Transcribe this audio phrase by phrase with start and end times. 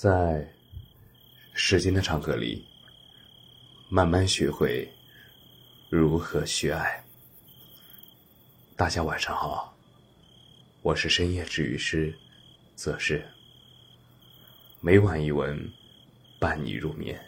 [0.00, 0.50] 在
[1.52, 2.64] 时间的长河里，
[3.90, 4.90] 慢慢学会
[5.90, 7.04] 如何去爱。
[8.76, 9.76] 大家晚上好，
[10.80, 12.14] 我是深夜治愈师
[12.74, 13.22] 则是
[14.80, 15.70] 每晚一文
[16.38, 17.20] 伴你入眠。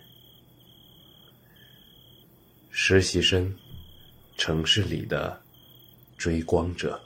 [2.71, 3.55] 实习生，
[4.39, 5.39] 城市里的
[6.17, 6.99] 追光者。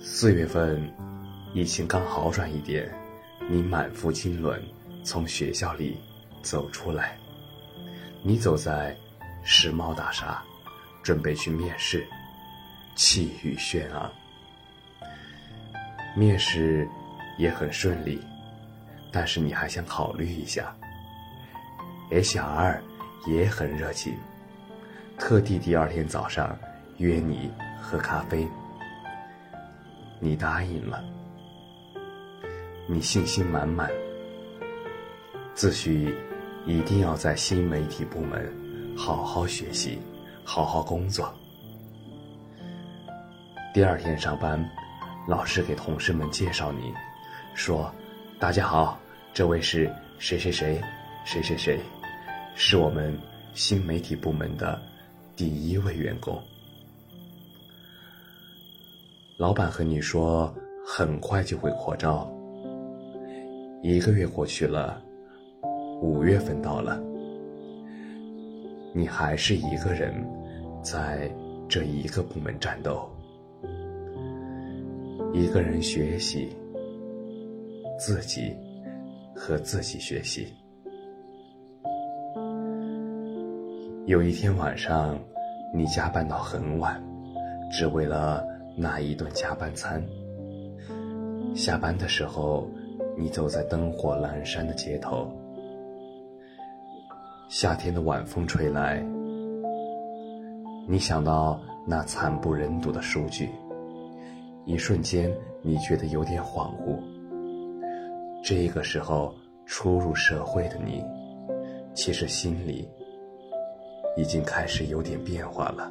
[0.00, 0.88] 四月份，
[1.54, 2.90] 疫情刚好转一点，
[3.46, 4.58] 你满腹经纶
[5.04, 5.98] 从学校里
[6.40, 7.18] 走出来，
[8.22, 8.96] 你走在
[9.44, 10.42] 世贸大厦，
[11.02, 12.06] 准备去面试，
[12.96, 14.10] 气宇轩昂。
[16.16, 16.88] 面试
[17.36, 18.18] 也很顺利，
[19.12, 20.74] 但是你还想考虑一下。
[22.10, 22.80] HR
[23.26, 24.16] 也很热情，
[25.18, 26.58] 特地第二天早上
[26.96, 28.48] 约你喝咖啡，
[30.18, 31.04] 你答应了。
[32.92, 33.90] 你信心满满，
[35.54, 36.14] 自诩
[36.66, 38.54] 一定要在新媒体部门
[38.94, 39.98] 好好学习，
[40.44, 41.34] 好好工作。
[43.72, 44.62] 第二天上班，
[45.26, 46.92] 老师给同事们介绍你，
[47.54, 47.90] 说
[48.38, 49.00] ：“大家好，
[49.32, 50.78] 这位是谁谁谁，
[51.24, 51.80] 谁谁谁。”
[52.54, 53.18] 是我们
[53.54, 54.78] 新媒体部门的
[55.34, 56.38] 第一位员工。
[59.38, 60.54] 老板和你说，
[60.86, 62.30] 很快就会扩招。
[63.84, 65.02] 一个月过去了，
[66.00, 67.02] 五月份到了，
[68.94, 70.14] 你还是一个人
[70.84, 71.28] 在
[71.68, 73.10] 这一个部门战斗，
[75.32, 76.56] 一个人学习，
[77.98, 78.54] 自己
[79.34, 80.46] 和自己学习。
[84.06, 85.18] 有一天晚上，
[85.74, 87.02] 你加班到很晚，
[87.68, 88.46] 只为了
[88.76, 90.00] 那一顿加班餐。
[91.52, 92.70] 下班的时候，
[93.16, 95.30] 你走在灯火阑珊的街头，
[97.48, 99.04] 夏天的晚风吹来，
[100.88, 103.50] 你想到那惨不忍睹的数据，
[104.64, 105.30] 一瞬间
[105.62, 106.98] 你觉得有点恍惚。
[108.42, 109.34] 这个时候，
[109.66, 111.04] 初入社会的你，
[111.94, 112.88] 其实心里。
[114.14, 115.90] 已经开始有点变化了。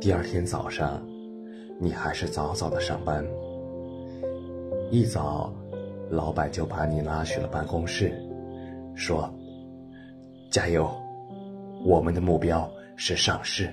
[0.00, 1.06] 第二天早上，
[1.80, 3.24] 你还是早早的上班。
[4.90, 5.52] 一早，
[6.10, 8.12] 老板就把你拉去了办公室，
[8.96, 9.32] 说
[10.50, 10.90] ：“加油，
[11.84, 13.72] 我们的目标是上市，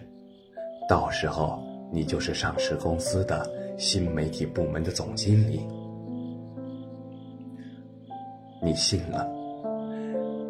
[0.88, 1.60] 到时候
[1.92, 5.66] 你就是上市公司的新媒体部门的总经理。”
[8.62, 9.28] 你信了。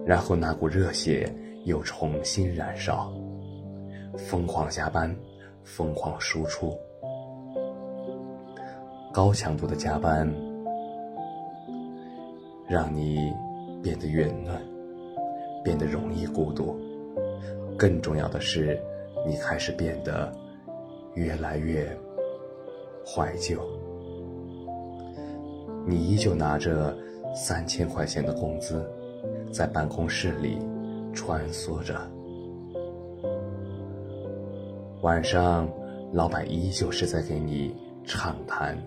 [0.06, 1.34] 然后那股热血
[1.64, 3.14] 又重新燃烧，
[4.18, 5.16] 疯狂加班，
[5.64, 6.78] 疯狂输出，
[9.16, 10.30] 高强度的加班
[12.68, 13.34] 让你
[13.81, 14.62] 变得圆润，
[15.64, 16.76] 变得容易孤独。
[17.78, 18.78] 更重要的是，
[19.25, 20.30] 你开始变得
[21.14, 21.88] 越来越
[23.06, 23.58] 怀旧。
[25.88, 26.94] 你依旧拿着
[27.34, 28.86] 三千块钱的工资。
[29.50, 30.59] 在办公室里
[31.14, 31.96] 穿梭着，
[35.02, 35.70] 晚上，
[36.12, 37.74] 老板依旧是在给你
[38.04, 38.78] 畅谈，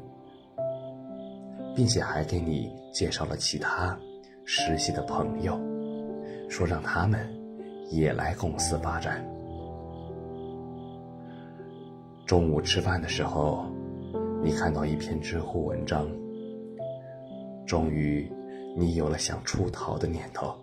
[1.79, 3.97] 并且还给你介绍了其他
[4.45, 5.57] 实习的朋友，
[6.51, 7.21] 说让他们
[7.89, 9.25] 也来公司发展。
[12.27, 13.65] 中午吃饭的时候，
[14.43, 16.09] 你看到一篇知乎文章，
[17.65, 18.29] 终于。
[18.77, 20.55] 你有了想出逃的念头，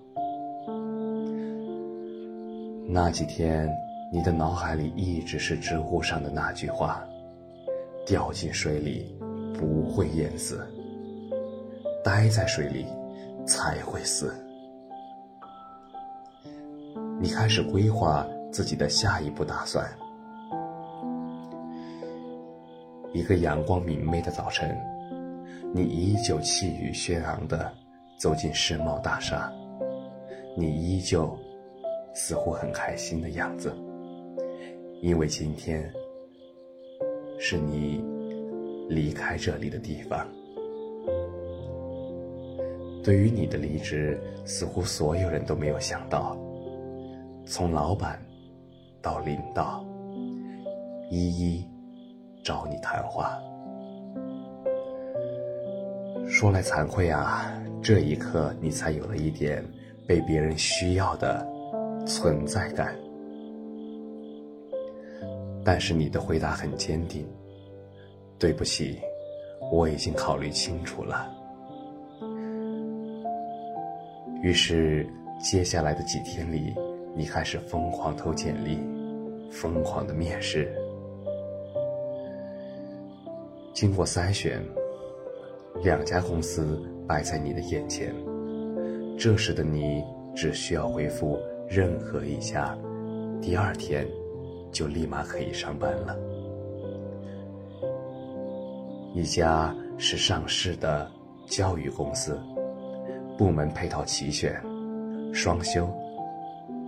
[2.88, 3.70] 那几天
[4.14, 7.04] 你的脑海里一直是知乎上的那句话
[8.08, 9.18] ：“掉进水里
[9.58, 10.66] 不会淹死，
[12.06, 12.86] 待在水里
[13.48, 14.32] 才会死。”
[17.20, 19.84] 你开始规划自己的下一步打算。
[23.12, 24.78] 一个阳光明媚的早晨，
[25.74, 27.74] 你依旧气宇轩昂的。
[28.18, 29.51] 走进世贸大厦，
[30.56, 31.38] 你依旧
[32.13, 33.75] 似乎很开心的样子，
[35.01, 35.92] 因为今天
[37.38, 38.01] 是你
[38.88, 40.25] 离开这里的地方。
[43.06, 46.36] 对于你的离职，似乎所有人都没有想到，
[47.46, 48.19] 从老板
[49.00, 49.86] 到领导，
[51.12, 51.63] 一一
[52.44, 53.40] 找你谈话。
[56.28, 57.52] 说来惭愧啊。
[57.80, 59.63] 这一刻，你才有了一点
[60.08, 61.48] 被别人需要的
[62.08, 62.96] 存在感。
[65.63, 67.24] 但是你的回答很坚定，
[68.40, 69.00] 对不起，
[69.72, 71.31] 我已经考虑清楚了。
[74.45, 75.03] 于是，
[75.39, 76.71] 接下来的几天里，
[77.15, 78.77] 你开始疯狂投简历，
[79.50, 80.71] 疯狂的面试。
[83.74, 84.63] 经过筛选，
[85.81, 88.13] 两家公司摆在你的眼前，
[89.18, 90.03] 这时的你
[90.36, 92.77] 只需要回复任何一家，
[93.41, 94.07] 第二天
[94.71, 96.15] 就立马可以上班了。
[99.15, 101.12] 一家是上市的
[101.48, 102.39] 教育公司。
[103.38, 104.62] 部门配套齐全，
[105.34, 105.90] 双休，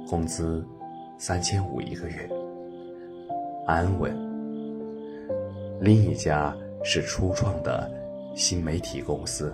[0.08, 0.66] 工资
[1.18, 2.30] 三千五一个月，
[3.66, 4.16] 安稳。
[5.82, 7.92] 另一家是初创的
[8.34, 9.54] 新媒体公司，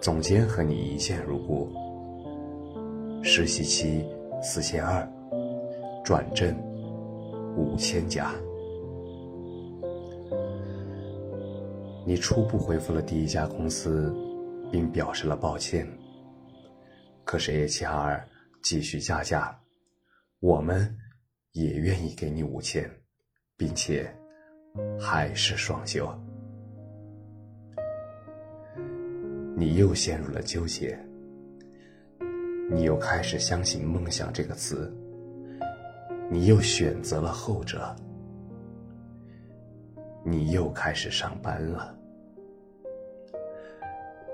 [0.00, 1.68] 总监和你一见如故，
[3.22, 4.04] 实习期
[4.40, 5.06] 四千二，
[6.04, 6.56] 转正
[7.56, 8.30] 五千加。
[12.06, 14.14] 你初步回复了第一家公司。
[14.72, 15.86] 并表示了抱歉。
[17.22, 18.24] 可是 HR
[18.62, 19.56] 继续加价，
[20.40, 20.96] 我们
[21.52, 22.90] 也愿意给你五千，
[23.56, 24.12] 并且
[24.98, 26.10] 还是双休。
[29.54, 30.98] 你又陷入了纠结，
[32.70, 34.92] 你又开始相信“梦想”这个词，
[36.30, 37.94] 你又选择了后者，
[40.24, 41.96] 你又开始上班了。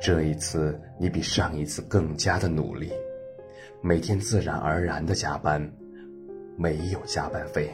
[0.00, 2.93] 这一次，你比上一次更加的努力，
[3.83, 5.61] 每天自然而然的加班，
[6.56, 7.69] 没有加班费，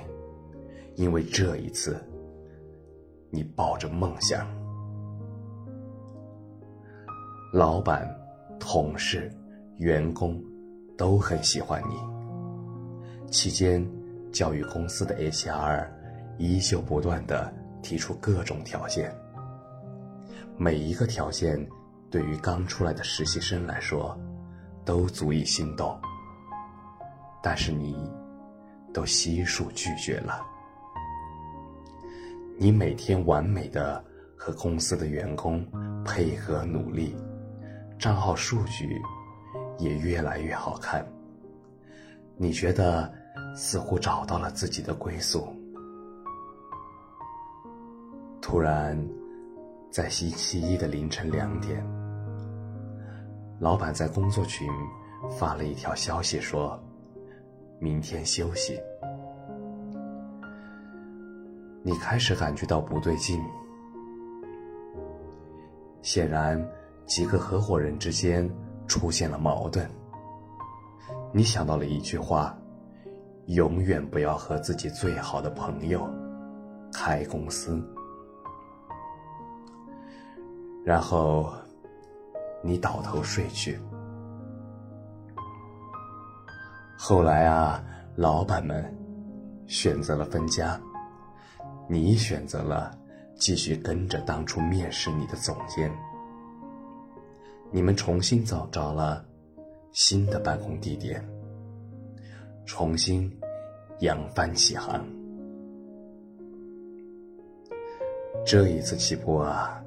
[0.95, 2.03] 因为这一次，
[3.31, 4.47] 你抱着梦想。
[7.53, 8.09] 老板、
[8.59, 9.31] 同事、
[9.77, 10.43] 员工
[10.97, 13.31] 都很喜欢你。
[13.31, 13.87] 期间，
[14.33, 15.87] 教育公司的 HR
[16.39, 19.15] 依旧不断的提出各种条件，
[20.57, 21.69] 每一个条件。
[22.15, 24.17] 对于刚出来的实习生来说，
[24.85, 26.01] 都足以心动。
[27.43, 28.09] 但是你，
[28.93, 30.41] 都悉数拒绝了。
[32.57, 34.01] 你每天完美的
[34.37, 35.67] 和公司的员工
[36.05, 37.17] 配合努力，
[37.99, 39.03] 账号数据
[39.77, 41.05] 也越来越好看。
[42.37, 43.13] 你觉得
[43.57, 45.49] 似乎找到了自己的归宿。
[48.41, 48.97] 突然，
[49.91, 51.85] 在星期一的凌晨两点。
[53.65, 54.69] 老板在工作群
[55.31, 56.79] 发了一条消息，说
[57.81, 58.79] ：“明天休息。”
[61.83, 63.43] 你开始感觉到不对劲。
[66.03, 66.63] 显然，
[67.07, 68.47] 几个合伙人之间
[68.87, 69.91] 出现了矛盾。
[71.33, 72.55] 你想到了一句话
[73.49, 76.07] ：“永远不要和自己最好的朋友
[76.93, 77.83] 开公司。”
[80.85, 81.51] 然后。
[82.65, 83.79] 你倒头睡去。
[86.97, 87.85] 后来啊，
[88.17, 88.83] 老板们
[89.67, 90.81] 选择了分家，
[91.87, 92.97] 你选择了
[93.37, 95.93] 继续跟着当初面试你的总监。
[97.71, 99.23] 你们重新找着了
[99.93, 101.23] 新的办公地点，
[102.65, 103.31] 重新
[103.99, 105.05] 扬帆起航。
[108.47, 109.83] 这一次起步啊，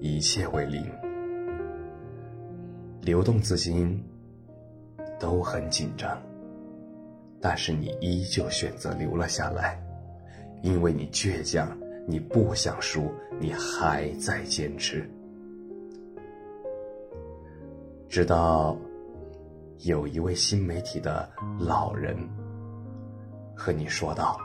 [0.00, 1.01] 一切为零。
[3.02, 4.00] 流动资金
[5.18, 6.16] 都很紧张，
[7.40, 9.76] 但是你依旧选择留了下来，
[10.62, 15.10] 因为你倔强，你不想输，你还在坚持。
[18.08, 18.78] 直到
[19.80, 21.28] 有一位新媒体的
[21.58, 22.16] 老人
[23.56, 24.38] 和你说道：“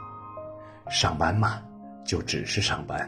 [0.89, 1.61] 上班嘛，
[2.03, 3.07] 就只是上班。”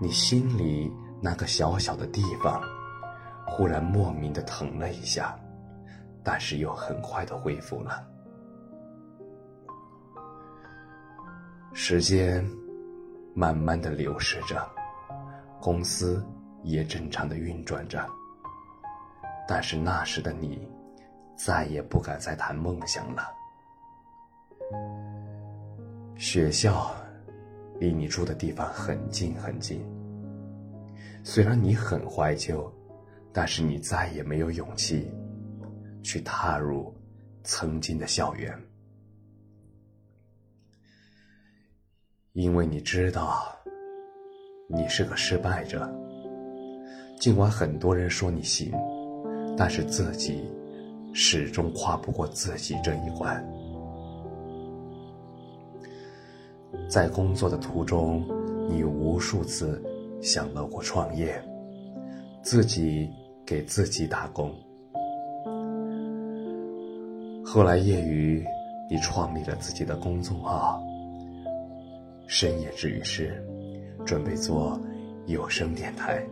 [0.00, 0.88] 你心里
[1.20, 2.62] 那个小小的地方。
[3.56, 5.38] 忽然莫名的疼了一下，
[6.24, 8.04] 但是又很快的恢复了。
[11.72, 12.44] 时间
[13.32, 14.68] 慢慢的流逝着，
[15.60, 16.26] 公司
[16.64, 18.04] 也正常的运转着。
[19.46, 20.68] 但是那时的你，
[21.36, 23.22] 再也不敢再谈梦想了。
[26.16, 26.92] 学校
[27.78, 29.80] 离你住的地方很近很近，
[31.22, 32.68] 虽然你很怀旧。
[33.36, 35.10] 但是你再也没有勇气
[36.04, 36.94] 去踏入
[37.42, 38.56] 曾经的校园，
[42.32, 43.52] 因为你知道
[44.68, 45.92] 你是个失败者。
[47.18, 48.72] 尽管很多人说你行，
[49.56, 50.44] 但是自己
[51.12, 53.44] 始终跨不过自己这一关。
[56.88, 58.24] 在工作的途中，
[58.68, 59.82] 你无数次
[60.22, 61.42] 想到过创业，
[62.42, 63.10] 自己
[63.46, 64.50] 给自己打工。
[67.44, 68.44] 后来业余，
[68.90, 70.82] 你创立了自己的公众号
[72.26, 73.44] “深夜治愈师”，
[74.04, 74.80] 准备做
[75.26, 76.24] 有声电台。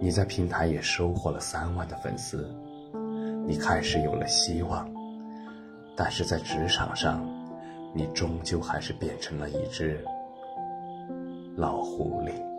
[0.00, 2.50] 你在平台也收获了三万的粉丝，
[3.46, 4.90] 你开始有了希望，
[5.94, 7.24] 但是在职场上，
[7.94, 10.04] 你终究还是变成了一只
[11.56, 12.53] 老狐狸。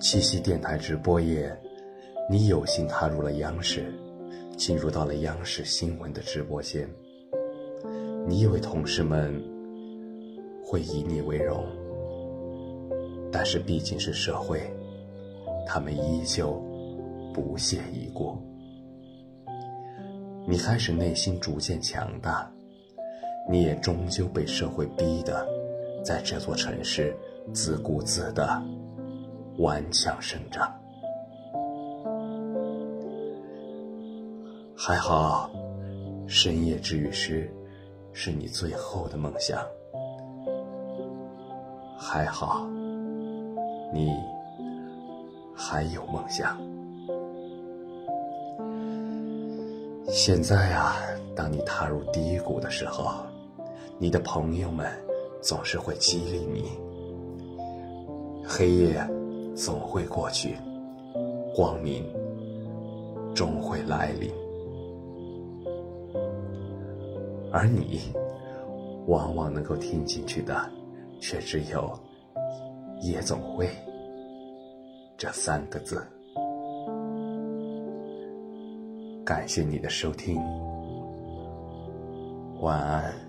[0.00, 1.52] 七夕电台直播夜，
[2.30, 3.92] 你有幸踏入了央视，
[4.56, 6.88] 进入到了央视新闻的直播间。
[8.24, 9.42] 你以为同事们
[10.64, 11.66] 会以你为荣？
[13.32, 14.72] 但是毕竟是社会，
[15.66, 16.62] 他们依旧
[17.34, 18.36] 不屑一顾。
[20.46, 22.48] 你开始内心逐渐强大，
[23.50, 25.44] 你也终究被社会逼得，
[26.04, 27.12] 在这座城市
[27.52, 28.62] 自顾自的
[29.58, 30.72] 顽强生长。
[34.76, 35.50] 还好，
[36.28, 37.52] 深夜治愈师
[38.12, 39.58] 是你最后的梦想。
[41.98, 42.66] 还好。
[43.92, 44.12] 你
[45.54, 46.56] 还有梦想。
[50.06, 50.96] 现在啊，
[51.34, 53.10] 当你踏入低谷的时候，
[53.98, 54.86] 你的朋友们
[55.42, 56.70] 总是会激励你。
[58.46, 59.04] 黑夜
[59.58, 60.56] 总会过去，
[61.52, 62.04] 光明
[63.34, 64.30] 终会来临。
[67.50, 67.98] 而你，
[69.08, 70.70] 往往能够听进去的，
[71.20, 71.92] 却只有。
[73.00, 73.68] 夜总会
[75.16, 76.06] 这三个字。
[79.24, 80.40] 感谢你的收听，
[82.60, 83.27] 晚安。